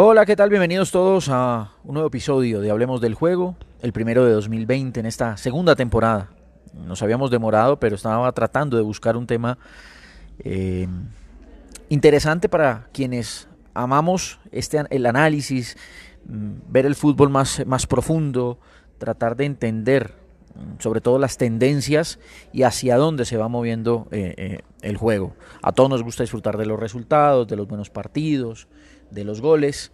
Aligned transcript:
Hola, 0.00 0.24
¿qué 0.26 0.36
tal? 0.36 0.48
Bienvenidos 0.48 0.92
todos 0.92 1.28
a 1.28 1.72
un 1.82 1.94
nuevo 1.94 2.06
episodio 2.06 2.60
de 2.60 2.70
Hablemos 2.70 3.00
del 3.00 3.14
Juego, 3.14 3.56
el 3.82 3.92
primero 3.92 4.24
de 4.24 4.30
2020 4.30 5.00
en 5.00 5.06
esta 5.06 5.36
segunda 5.36 5.74
temporada. 5.74 6.30
Nos 6.72 7.02
habíamos 7.02 7.32
demorado, 7.32 7.80
pero 7.80 7.96
estaba 7.96 8.30
tratando 8.30 8.76
de 8.76 8.84
buscar 8.84 9.16
un 9.16 9.26
tema 9.26 9.58
eh, 10.38 10.86
interesante 11.88 12.48
para 12.48 12.86
quienes 12.92 13.48
amamos 13.74 14.38
este, 14.52 14.84
el 14.88 15.04
análisis, 15.04 15.76
mm, 16.26 16.52
ver 16.68 16.86
el 16.86 16.94
fútbol 16.94 17.28
más, 17.28 17.66
más 17.66 17.88
profundo, 17.88 18.60
tratar 18.98 19.34
de 19.34 19.46
entender 19.46 20.14
sobre 20.78 21.00
todo 21.00 21.18
las 21.18 21.36
tendencias 21.36 22.18
y 22.52 22.62
hacia 22.62 22.96
dónde 22.96 23.24
se 23.24 23.36
va 23.36 23.48
moviendo 23.48 24.08
eh, 24.10 24.34
eh, 24.36 24.58
el 24.82 24.96
juego. 24.96 25.34
A 25.62 25.72
todos 25.72 25.90
nos 25.90 26.02
gusta 26.02 26.22
disfrutar 26.22 26.56
de 26.56 26.66
los 26.66 26.78
resultados, 26.78 27.48
de 27.48 27.56
los 27.56 27.68
buenos 27.68 27.90
partidos, 27.90 28.68
de 29.10 29.24
los 29.24 29.40
goles, 29.40 29.92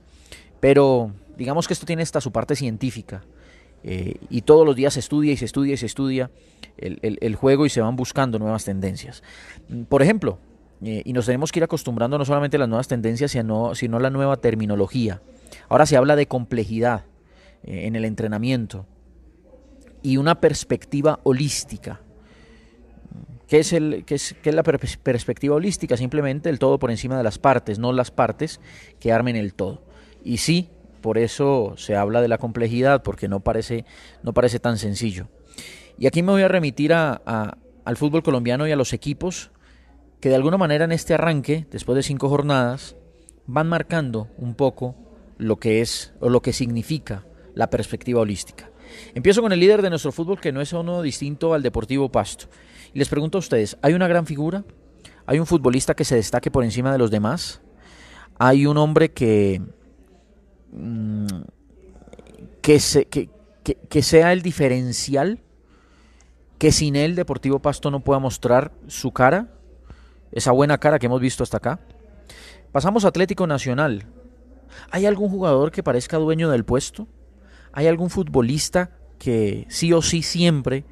pero 0.61 1.13
digamos 1.37 1.67
que 1.67 1.75
esto 1.75 1.87
tiene 1.87 2.03
hasta 2.03 2.21
su 2.21 2.33
parte 2.33 2.57
científica. 2.57 3.25
Eh, 3.83 4.15
y 4.31 4.43
todos 4.43 4.65
los 4.65 4.75
días 4.77 4.95
se 4.95 5.01
estudia 5.01 5.33
y 5.33 5.37
se 5.37 5.45
estudia 5.45 5.75
y 5.75 5.77
se 5.77 5.87
estudia 5.87 6.31
el, 6.79 7.35
juego 7.37 7.67
y 7.67 7.71
se 7.71 7.83
van 7.83 7.97
buscando 7.97 8.39
nuevas 8.39 8.65
tendencias. 8.65 9.23
Por 9.89 10.03
ejemplo, 10.03 10.39
y 10.81 11.13
nos 11.13 11.27
tenemos 11.27 11.53
que 11.53 11.61
ir 11.61 11.65
acostumbrando 11.65 12.19
no 12.19 12.25
solamente 12.25 12.57
a 12.57 12.61
las 12.61 12.69
nuevas 12.69 12.89
tendencias, 12.89 13.31
sino, 13.31 13.75
sino 13.75 13.99
a 13.99 14.01
la 14.01 14.11
nueva 14.11 14.39
terminología. 14.39 15.21
Ahora 15.69 15.87
se 15.87 15.97
habla 15.97 16.17
de 16.17 16.27
complejidad 16.27 17.05
en 17.63 17.95
el 17.95 18.05
entrenamiento 18.05 18.87
y 20.05 20.19
una 20.19 20.41
perspectiva 20.41 21.19
holística. 21.25 22.03
¿Qué 23.49 23.59
es, 23.59 23.73
el, 23.73 24.05
qué 24.05 24.15
es, 24.15 24.37
qué 24.43 24.51
es 24.51 24.55
la 24.55 24.63
perspectiva 24.63 25.57
holística? 25.57 25.97
Simplemente 25.97 26.51
el 26.51 26.59
todo 26.59 26.79
por 26.79 26.91
encima 26.91 27.17
de 27.17 27.25
las 27.25 27.39
partes, 27.39 27.79
no 27.79 27.93
las 27.93 28.11
partes 28.11 28.61
que 29.01 29.13
armen 29.13 29.35
el 29.35 29.55
todo. 29.55 29.83
Y 30.23 30.37
sí, 30.37 30.69
por 31.01 31.19
eso 31.19 31.75
se 31.79 31.97
habla 31.97 32.21
de 32.21 32.29
la 32.29 32.39
complejidad, 32.39 33.03
porque 33.03 33.29
no 33.29 33.41
parece, 33.41 33.87
no 34.23 34.35
parece 34.35 34.61
tan 34.61 34.79
sencillo. 34.79 35.29
Y 35.99 36.07
aquí 36.07 36.23
me 36.23 36.33
voy 36.33 36.43
a 36.43 36.49
remitir 36.49 36.93
a, 36.93 37.57
al 37.85 37.97
fútbol 37.97 38.23
colombiano 38.23 38.67
y 38.67 38.73
a 38.73 38.77
los 38.77 38.93
equipos 38.93 39.51
que 40.21 40.29
de 40.29 40.35
alguna 40.35 40.59
manera 40.59 40.85
en 40.85 40.93
este 40.93 41.15
arranque, 41.15 41.67
después 41.71 41.97
de 41.97 42.03
cinco 42.03 42.29
jornadas, 42.29 42.97
van 43.47 43.69
marcando 43.69 44.29
un 44.37 44.55
poco 44.55 44.97
lo 45.39 45.57
que 45.57 45.81
es 45.81 46.13
o 46.21 46.29
lo 46.29 46.43
que 46.43 46.53
significa 46.53 47.25
la 47.55 47.71
perspectiva 47.71 48.21
holística. 48.21 48.71
Empiezo 49.15 49.43
con 49.43 49.53
el 49.53 49.61
líder 49.61 49.83
de 49.83 49.91
nuestro 49.91 50.13
fútbol 50.13 50.41
que 50.41 50.53
no 50.53 50.61
es 50.61 50.73
uno 50.73 51.03
distinto 51.03 51.55
al 51.55 51.63
Deportivo 51.63 52.11
Pasto. 52.11 52.47
Y 52.93 52.99
les 52.99 53.09
pregunto 53.09 53.39
a 53.39 53.41
ustedes, 53.41 53.77
¿hay 53.83 53.95
una 53.95 54.09
gran 54.09 54.27
figura? 54.27 54.65
¿Hay 55.27 55.39
un 55.39 55.47
futbolista 55.47 55.95
que 55.95 56.05
se 56.05 56.17
destaque 56.17 56.51
por 56.51 56.65
encima 56.65 56.93
de 56.93 56.99
los 56.99 57.11
demás? 57.11 57.61
¿Hay 58.39 58.67
un 58.67 58.77
hombre 58.77 59.13
que, 59.13 59.63
mm, 60.73 61.27
que, 62.61 62.81
se, 62.81 63.07
que, 63.07 63.31
que, 63.63 64.03
sea 64.03 64.33
el 64.33 64.43
diferencial? 64.43 65.41
¿Que 66.59 66.73
sin 66.73 66.97
él 66.97 67.15
Deportivo 67.15 67.61
Pasto 67.61 67.91
no 67.91 68.01
pueda 68.01 68.19
mostrar 68.19 68.73
su 68.87 69.13
cara? 69.13 69.49
Esa 70.33 70.53
buena 70.53 70.79
cara 70.79 70.99
que 70.99 71.07
hemos 71.07 71.21
visto 71.21 71.43
hasta 71.43 71.59
acá. 71.59 71.81
Pasamos 72.73 73.05
a 73.05 73.09
Atlético 73.09 73.47
Nacional. 73.47 74.07
¿Hay 74.91 75.07
algún 75.07 75.31
jugador 75.31 75.71
que 75.71 75.83
parezca 75.83 76.17
dueño 76.19 76.51
del 76.51 76.65
puesto? 76.65 77.07
¿Hay 77.75 77.87
algún 77.87 78.09
futbolista 78.09 78.91
que 79.19 79.67
sí 79.69 79.93
o 79.93 80.03
sí 80.03 80.23
siempre 80.23 80.85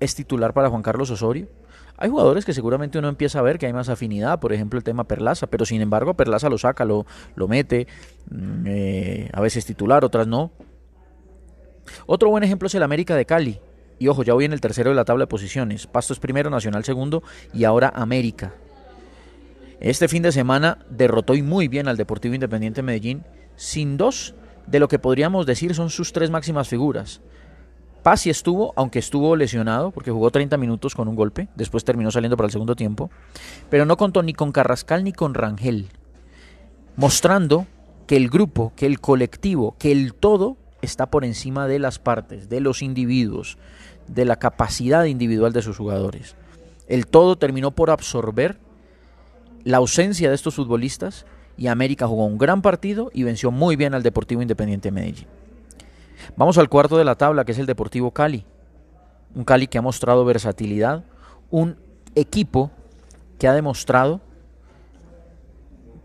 es 0.00 0.14
titular 0.14 0.52
para 0.54 0.70
Juan 0.70 0.82
Carlos 0.82 1.10
Osorio. 1.10 1.48
Hay 1.96 2.10
jugadores 2.10 2.44
que 2.44 2.52
seguramente 2.52 2.98
uno 2.98 3.08
empieza 3.08 3.38
a 3.38 3.42
ver 3.42 3.58
que 3.58 3.66
hay 3.66 3.72
más 3.72 3.88
afinidad, 3.88 4.40
por 4.40 4.52
ejemplo 4.52 4.78
el 4.78 4.84
tema 4.84 5.04
Perlaza, 5.04 5.46
pero 5.46 5.64
sin 5.64 5.80
embargo 5.80 6.14
Perlaza 6.14 6.48
lo 6.48 6.58
saca, 6.58 6.84
lo, 6.84 7.06
lo 7.36 7.46
mete, 7.46 7.86
mm, 8.30 8.64
eh, 8.66 9.30
a 9.32 9.40
veces 9.40 9.64
titular, 9.64 10.04
otras 10.04 10.26
no. 10.26 10.50
Otro 12.06 12.30
buen 12.30 12.42
ejemplo 12.42 12.66
es 12.66 12.74
el 12.74 12.82
América 12.82 13.14
de 13.14 13.26
Cali. 13.26 13.60
Y 13.98 14.08
ojo, 14.08 14.24
ya 14.24 14.34
voy 14.34 14.44
en 14.44 14.52
el 14.52 14.60
tercero 14.60 14.90
de 14.90 14.96
la 14.96 15.04
tabla 15.04 15.24
de 15.24 15.28
posiciones. 15.28 15.86
Pasto 15.86 16.12
es 16.12 16.18
primero, 16.18 16.50
Nacional 16.50 16.84
segundo 16.84 17.22
y 17.52 17.64
ahora 17.64 17.92
América. 17.94 18.54
Este 19.78 20.08
fin 20.08 20.22
de 20.22 20.32
semana 20.32 20.78
derrotó 20.90 21.34
y 21.34 21.42
muy 21.42 21.68
bien 21.68 21.86
al 21.86 21.96
Deportivo 21.96 22.34
Independiente 22.34 22.82
Medellín, 22.82 23.22
sin 23.54 23.96
dos 23.96 24.34
de 24.66 24.78
lo 24.78 24.88
que 24.88 24.98
podríamos 24.98 25.46
decir 25.46 25.74
son 25.74 25.90
sus 25.90 26.12
tres 26.12 26.30
máximas 26.30 26.68
figuras. 26.68 27.20
Paz 28.02 28.26
estuvo, 28.26 28.74
aunque 28.76 28.98
estuvo 28.98 29.34
lesionado, 29.34 29.90
porque 29.90 30.10
jugó 30.10 30.30
30 30.30 30.58
minutos 30.58 30.94
con 30.94 31.08
un 31.08 31.16
golpe, 31.16 31.48
después 31.54 31.84
terminó 31.84 32.10
saliendo 32.10 32.36
para 32.36 32.46
el 32.46 32.52
segundo 32.52 32.76
tiempo, 32.76 33.10
pero 33.70 33.86
no 33.86 33.96
contó 33.96 34.22
ni 34.22 34.34
con 34.34 34.52
Carrascal 34.52 35.04
ni 35.04 35.12
con 35.12 35.32
Rangel, 35.32 35.88
mostrando 36.96 37.66
que 38.06 38.16
el 38.16 38.28
grupo, 38.28 38.74
que 38.76 38.84
el 38.84 39.00
colectivo, 39.00 39.74
que 39.78 39.90
el 39.90 40.12
todo 40.12 40.58
está 40.82 41.06
por 41.06 41.24
encima 41.24 41.66
de 41.66 41.78
las 41.78 41.98
partes, 41.98 42.50
de 42.50 42.60
los 42.60 42.82
individuos, 42.82 43.56
de 44.06 44.26
la 44.26 44.36
capacidad 44.36 45.04
individual 45.04 45.54
de 45.54 45.62
sus 45.62 45.78
jugadores. 45.78 46.36
El 46.88 47.06
todo 47.06 47.36
terminó 47.36 47.70
por 47.70 47.90
absorber 47.90 48.58
la 49.64 49.78
ausencia 49.78 50.28
de 50.28 50.34
estos 50.34 50.56
futbolistas 50.56 51.24
y 51.56 51.68
América 51.68 52.06
jugó 52.06 52.26
un 52.26 52.38
gran 52.38 52.62
partido 52.62 53.10
y 53.12 53.22
venció 53.22 53.50
muy 53.50 53.76
bien 53.76 53.94
al 53.94 54.02
Deportivo 54.02 54.42
Independiente 54.42 54.88
de 54.88 54.92
Medellín. 54.92 55.26
Vamos 56.36 56.58
al 56.58 56.68
cuarto 56.68 56.96
de 56.96 57.04
la 57.04 57.14
tabla, 57.14 57.44
que 57.44 57.52
es 57.52 57.58
el 57.58 57.66
Deportivo 57.66 58.10
Cali. 58.10 58.44
Un 59.34 59.44
Cali 59.44 59.66
que 59.66 59.78
ha 59.78 59.82
mostrado 59.82 60.24
versatilidad, 60.24 61.04
un 61.50 61.76
equipo 62.14 62.70
que 63.38 63.48
ha 63.48 63.54
demostrado 63.54 64.20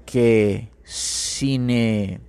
que 0.05 0.69
sin, 0.83 1.69
eh, 1.69 2.19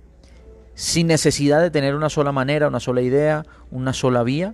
necesidad 1.03 1.61
de 1.61 1.71
tener 1.71 1.95
una 1.95 2.09
sola 2.09 2.31
manera, 2.31 2.67
una 2.67 2.79
sola 2.79 3.01
idea, 3.01 3.45
una 3.71 3.93
sola 3.93 4.23
vía, 4.23 4.53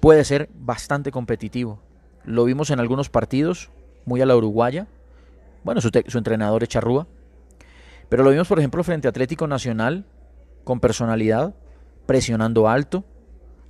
puede 0.00 0.24
ser 0.24 0.48
bastante 0.54 1.10
competitivo. 1.12 1.78
Lo 2.24 2.44
vimos 2.44 2.70
en 2.70 2.80
algunos 2.80 3.08
partidos, 3.08 3.70
muy 4.04 4.20
a 4.20 4.26
la 4.26 4.36
uruguaya. 4.36 4.86
Bueno, 5.62 5.80
su, 5.80 5.90
su 6.08 6.18
entrenador 6.18 6.62
es 6.62 6.68
Charrúa. 6.68 7.06
Pero 8.14 8.22
lo 8.22 8.30
vimos, 8.30 8.46
por 8.46 8.60
ejemplo, 8.60 8.84
frente 8.84 9.08
a 9.08 9.10
Atlético 9.10 9.48
Nacional, 9.48 10.04
con 10.62 10.78
personalidad, 10.78 11.52
presionando 12.06 12.68
alto, 12.68 13.02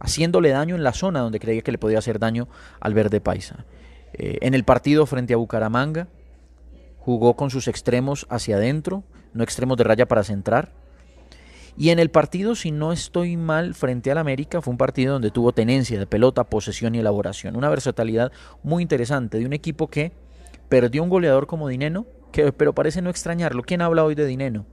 haciéndole 0.00 0.50
daño 0.50 0.74
en 0.74 0.84
la 0.84 0.92
zona 0.92 1.20
donde 1.20 1.40
creía 1.40 1.62
que 1.62 1.72
le 1.72 1.78
podía 1.78 1.96
hacer 1.96 2.18
daño 2.18 2.46
al 2.78 2.92
verde 2.92 3.22
paisa. 3.22 3.64
Eh, 4.12 4.36
en 4.42 4.52
el 4.52 4.64
partido 4.64 5.06
frente 5.06 5.32
a 5.32 5.38
Bucaramanga, 5.38 6.08
jugó 6.98 7.36
con 7.36 7.48
sus 7.48 7.68
extremos 7.68 8.26
hacia 8.28 8.56
adentro, 8.56 9.02
no 9.32 9.42
extremos 9.42 9.78
de 9.78 9.84
raya 9.84 10.06
para 10.06 10.22
centrar. 10.22 10.72
Y 11.78 11.88
en 11.88 11.98
el 11.98 12.10
partido, 12.10 12.54
si 12.54 12.70
no 12.70 12.92
estoy 12.92 13.38
mal, 13.38 13.72
frente 13.72 14.10
al 14.10 14.18
América, 14.18 14.60
fue 14.60 14.72
un 14.72 14.76
partido 14.76 15.14
donde 15.14 15.30
tuvo 15.30 15.52
tenencia 15.52 15.98
de 15.98 16.06
pelota, 16.06 16.44
posesión 16.44 16.94
y 16.94 16.98
elaboración. 16.98 17.56
Una 17.56 17.70
versatilidad 17.70 18.30
muy 18.62 18.82
interesante 18.82 19.38
de 19.38 19.46
un 19.46 19.54
equipo 19.54 19.88
que 19.88 20.12
perdió 20.68 21.02
un 21.02 21.08
goleador 21.08 21.46
como 21.46 21.66
Dineno, 21.66 22.04
pero 22.56 22.74
parece 22.74 23.02
no 23.02 23.10
extrañarlo. 23.10 23.62
¿Quién 23.62 23.82
habla 23.82 24.04
hoy 24.04 24.14
de 24.14 24.26
Dineno? 24.26 24.66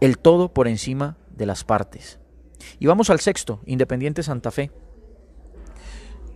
El 0.00 0.18
todo 0.18 0.52
por 0.52 0.68
encima 0.68 1.16
de 1.30 1.46
las 1.46 1.64
partes. 1.64 2.18
Y 2.78 2.86
vamos 2.86 3.10
al 3.10 3.20
sexto, 3.20 3.60
Independiente 3.66 4.22
Santa 4.22 4.50
Fe, 4.50 4.70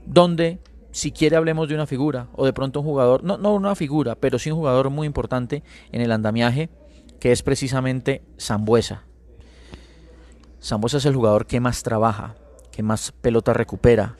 donde 0.06 0.60
si 0.90 1.10
quiere 1.10 1.36
hablemos 1.36 1.68
de 1.68 1.74
una 1.74 1.86
figura 1.86 2.28
o 2.34 2.44
de 2.44 2.52
pronto 2.52 2.80
un 2.80 2.86
jugador, 2.86 3.24
no, 3.24 3.38
no 3.38 3.54
una 3.54 3.74
figura, 3.74 4.14
pero 4.14 4.38
sí 4.38 4.50
un 4.50 4.58
jugador 4.58 4.90
muy 4.90 5.06
importante 5.06 5.62
en 5.90 6.00
el 6.00 6.12
andamiaje, 6.12 6.70
que 7.19 7.32
es 7.32 7.42
precisamente 7.42 8.22
Zambuesa. 8.38 9.04
Zambuesa 10.62 10.98
es 10.98 11.06
el 11.06 11.14
jugador 11.14 11.46
que 11.46 11.60
más 11.60 11.82
trabaja, 11.82 12.36
que 12.70 12.82
más 12.82 13.12
pelota 13.12 13.52
recupera, 13.52 14.16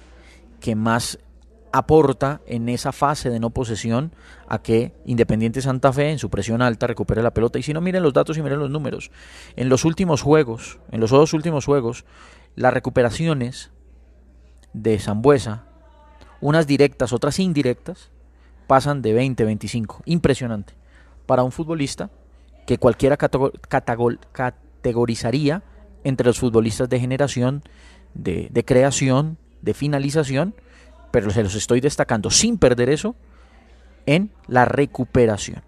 que 0.60 0.75
más 0.75 1.19
aporta 1.72 2.43
en 2.47 2.69
esa 2.69 2.93
fase 2.93 3.31
de 3.31 3.41
no 3.41 3.50
posesión 3.50 4.15
a 4.47 4.62
que 4.62 4.94
Independiente 5.06 5.62
Santa 5.62 5.93
Fe 5.93 6.10
en 6.10 6.19
su 6.19 6.31
presión 6.31 6.62
alta 6.62 6.87
recupere 6.87 7.22
la 7.22 7.33
pelota. 7.33 7.59
Y 7.59 7.62
si 7.62 7.72
no, 7.72 7.81
miren 7.81 8.03
los 8.03 8.12
datos 8.12 8.37
y 8.37 8.43
miren 8.43 8.59
los 8.59 8.69
números. 8.70 9.11
En 9.56 9.70
los 9.70 9.85
últimos 9.85 10.23
juegos, 10.23 10.81
en 10.91 11.00
los 11.00 11.11
dos 11.11 11.32
últimos 11.32 11.64
juegos, 11.64 12.05
las 12.55 12.75
recuperaciones 12.75 13.70
de 14.75 14.99
Zambuesa, 14.99 15.64
unas 16.41 16.67
directas, 16.67 17.12
otras 17.12 17.38
indirectas, 17.38 18.11
pasan 18.67 19.02
de 19.02 19.12
20, 19.14 19.44
25. 19.44 20.02
Impresionante. 20.05 20.75
Para 21.26 21.43
un 21.43 21.52
futbolista 21.52 22.11
que 22.67 22.79
cualquiera 22.79 23.17
categorizaría 23.17 25.62
entre 26.05 26.26
los 26.26 26.38
futbolistas 26.38 26.88
de 26.88 27.00
generación, 27.00 27.62
de, 28.14 28.49
de 28.50 28.64
creación, 28.64 29.38
de 29.62 29.75
finalización, 29.75 30.55
pero 31.12 31.31
se 31.31 31.44
los 31.44 31.55
estoy 31.55 31.81
destacando 31.81 32.31
sin 32.31 32.59
perder 32.59 32.91
eso 32.91 33.14
en 34.06 34.32
la 34.49 34.64
recuperación. 34.64 35.62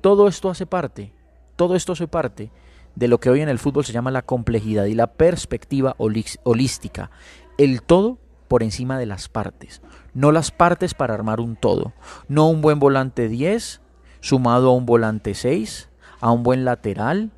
Todo 0.00 0.28
esto 0.28 0.50
hace 0.50 0.66
parte, 0.66 1.12
todo 1.56 1.74
esto 1.74 1.94
hace 1.94 2.06
parte 2.06 2.52
de 2.94 3.08
lo 3.08 3.18
que 3.18 3.30
hoy 3.30 3.40
en 3.40 3.48
el 3.48 3.58
fútbol 3.58 3.84
se 3.84 3.92
llama 3.92 4.12
la 4.12 4.22
complejidad 4.22 4.84
y 4.84 4.94
la 4.94 5.08
perspectiva 5.08 5.96
holística. 5.98 7.10
El 7.58 7.82
todo 7.82 8.18
por 8.46 8.62
encima 8.62 8.98
de 8.98 9.06
las 9.06 9.28
partes. 9.28 9.82
No 10.12 10.30
las 10.30 10.52
partes 10.52 10.94
para 10.94 11.14
armar 11.14 11.40
un 11.40 11.56
todo. 11.56 11.92
No 12.28 12.48
un 12.48 12.60
buen 12.60 12.78
volante 12.78 13.28
10 13.28 13.80
sumado 14.20 14.70
a 14.70 14.74
un 14.74 14.86
volante 14.86 15.34
6, 15.34 15.88
a 16.20 16.30
un 16.30 16.42
buen 16.42 16.64
lateral, 16.64 17.30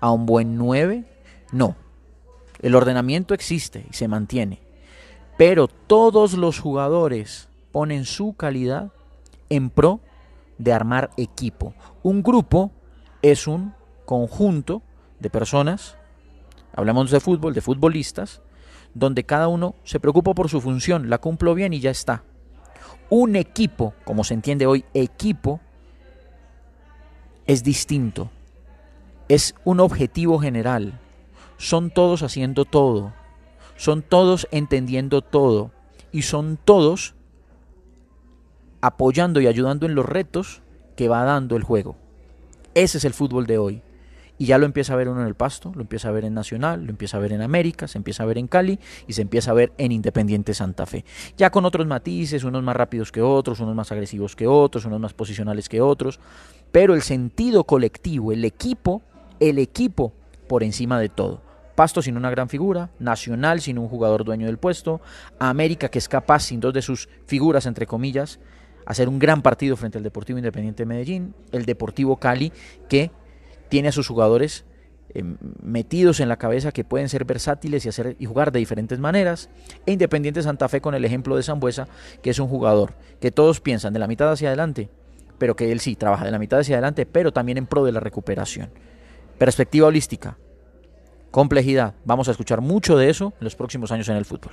a 0.00 0.10
un 0.10 0.26
buen 0.26 0.56
9, 0.56 1.04
no. 1.52 1.76
El 2.60 2.74
ordenamiento 2.74 3.34
existe 3.34 3.86
y 3.88 3.94
se 3.94 4.08
mantiene. 4.08 4.63
Pero 5.36 5.68
todos 5.68 6.34
los 6.34 6.60
jugadores 6.60 7.48
ponen 7.72 8.04
su 8.04 8.34
calidad 8.34 8.92
en 9.48 9.70
pro 9.70 10.00
de 10.58 10.72
armar 10.72 11.10
equipo. 11.16 11.74
Un 12.02 12.22
grupo 12.22 12.70
es 13.22 13.46
un 13.46 13.74
conjunto 14.04 14.82
de 15.18 15.30
personas, 15.30 15.96
hablamos 16.74 17.10
de 17.10 17.20
fútbol, 17.20 17.54
de 17.54 17.60
futbolistas, 17.60 18.42
donde 18.94 19.24
cada 19.24 19.48
uno 19.48 19.74
se 19.82 19.98
preocupa 19.98 20.34
por 20.34 20.48
su 20.48 20.60
función, 20.60 21.10
la 21.10 21.18
cumplo 21.18 21.54
bien 21.54 21.72
y 21.72 21.80
ya 21.80 21.90
está. 21.90 22.22
Un 23.10 23.36
equipo, 23.36 23.94
como 24.04 24.24
se 24.24 24.34
entiende 24.34 24.66
hoy, 24.66 24.84
equipo, 24.94 25.60
es 27.46 27.62
distinto. 27.62 28.30
Es 29.28 29.54
un 29.64 29.80
objetivo 29.80 30.38
general. 30.38 31.00
Son 31.58 31.90
todos 31.90 32.22
haciendo 32.22 32.64
todo. 32.64 33.12
Son 33.76 34.02
todos 34.02 34.48
entendiendo 34.50 35.22
todo. 35.22 35.70
Y 36.12 36.22
son 36.22 36.58
todos 36.62 37.14
apoyando 38.80 39.40
y 39.40 39.46
ayudando 39.46 39.86
en 39.86 39.94
los 39.94 40.06
retos 40.06 40.62
que 40.96 41.08
va 41.08 41.24
dando 41.24 41.56
el 41.56 41.62
juego. 41.62 41.96
Ese 42.74 42.98
es 42.98 43.04
el 43.04 43.14
fútbol 43.14 43.46
de 43.46 43.58
hoy. 43.58 43.82
Y 44.36 44.46
ya 44.46 44.58
lo 44.58 44.66
empieza 44.66 44.94
a 44.94 44.96
ver 44.96 45.08
uno 45.08 45.20
en 45.20 45.28
el 45.28 45.36
Pasto, 45.36 45.72
lo 45.74 45.82
empieza 45.82 46.08
a 46.08 46.12
ver 46.12 46.24
en 46.24 46.34
Nacional, 46.34 46.84
lo 46.84 46.90
empieza 46.90 47.16
a 47.16 47.20
ver 47.20 47.32
en 47.32 47.40
América, 47.40 47.86
se 47.86 47.98
empieza 47.98 48.24
a 48.24 48.26
ver 48.26 48.36
en 48.36 48.48
Cali 48.48 48.80
y 49.06 49.12
se 49.12 49.22
empieza 49.22 49.52
a 49.52 49.54
ver 49.54 49.72
en 49.78 49.92
Independiente 49.92 50.54
Santa 50.54 50.86
Fe. 50.86 51.04
Ya 51.36 51.50
con 51.50 51.64
otros 51.64 51.86
matices, 51.86 52.42
unos 52.42 52.62
más 52.64 52.74
rápidos 52.74 53.12
que 53.12 53.22
otros, 53.22 53.60
unos 53.60 53.76
más 53.76 53.92
agresivos 53.92 54.34
que 54.34 54.48
otros, 54.48 54.86
unos 54.86 54.98
más 54.98 55.14
posicionales 55.14 55.68
que 55.68 55.80
otros. 55.80 56.18
Pero 56.72 56.94
el 56.94 57.02
sentido 57.02 57.62
colectivo, 57.62 58.32
el 58.32 58.44
equipo, 58.44 59.02
el 59.38 59.60
equipo 59.60 60.12
por 60.48 60.64
encima 60.64 60.98
de 60.98 61.10
todo. 61.10 61.43
Pasto 61.74 62.02
sin 62.02 62.16
una 62.16 62.30
gran 62.30 62.48
figura, 62.48 62.90
Nacional 62.98 63.60
sin 63.60 63.78
un 63.78 63.88
jugador 63.88 64.24
dueño 64.24 64.46
del 64.46 64.58
puesto, 64.58 65.00
América 65.38 65.88
que 65.88 65.98
es 65.98 66.08
capaz 66.08 66.40
sin 66.40 66.60
dos 66.60 66.72
de 66.72 66.82
sus 66.82 67.08
figuras, 67.26 67.66
entre 67.66 67.86
comillas, 67.86 68.38
hacer 68.86 69.08
un 69.08 69.18
gran 69.18 69.42
partido 69.42 69.76
frente 69.76 69.98
al 69.98 70.04
Deportivo 70.04 70.38
Independiente 70.38 70.82
de 70.82 70.86
Medellín, 70.86 71.34
el 71.52 71.64
Deportivo 71.64 72.16
Cali 72.16 72.52
que 72.88 73.10
tiene 73.68 73.88
a 73.88 73.92
sus 73.92 74.06
jugadores 74.06 74.64
eh, 75.14 75.22
metidos 75.62 76.20
en 76.20 76.28
la 76.28 76.36
cabeza 76.36 76.72
que 76.72 76.84
pueden 76.84 77.08
ser 77.08 77.24
versátiles 77.24 77.84
y, 77.84 77.88
hacer, 77.88 78.16
y 78.18 78.26
jugar 78.26 78.52
de 78.52 78.58
diferentes 78.58 78.98
maneras. 78.98 79.48
E 79.86 79.92
Independiente 79.92 80.42
Santa 80.42 80.68
Fe 80.68 80.80
con 80.80 80.94
el 80.94 81.04
ejemplo 81.04 81.36
de 81.36 81.42
Zambuesa, 81.42 81.88
que 82.22 82.30
es 82.30 82.38
un 82.38 82.48
jugador 82.48 82.94
que 83.20 83.30
todos 83.30 83.60
piensan 83.60 83.92
de 83.92 83.98
la 83.98 84.06
mitad 84.06 84.30
hacia 84.30 84.48
adelante, 84.48 84.90
pero 85.38 85.56
que 85.56 85.72
él 85.72 85.80
sí 85.80 85.96
trabaja 85.96 86.24
de 86.24 86.30
la 86.30 86.38
mitad 86.38 86.60
hacia 86.60 86.76
adelante, 86.76 87.06
pero 87.06 87.32
también 87.32 87.58
en 87.58 87.66
pro 87.66 87.84
de 87.84 87.92
la 87.92 88.00
recuperación. 88.00 88.70
Perspectiva 89.38 89.88
holística, 89.88 90.36
complejidad. 91.34 91.94
Vamos 92.04 92.28
a 92.28 92.30
escuchar 92.30 92.60
mucho 92.60 92.96
de 92.96 93.10
eso 93.10 93.32
en 93.40 93.44
los 93.44 93.56
próximos 93.56 93.90
años 93.90 94.08
en 94.08 94.14
el 94.14 94.24
fútbol. 94.24 94.52